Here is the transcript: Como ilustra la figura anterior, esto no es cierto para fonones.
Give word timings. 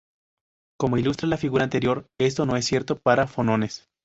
Como 0.79 0.97
ilustra 0.97 1.27
la 1.27 1.37
figura 1.37 1.63
anterior, 1.63 2.09
esto 2.19 2.47
no 2.47 2.55
es 2.57 2.65
cierto 2.65 2.97
para 2.99 3.27
fonones. 3.27 3.87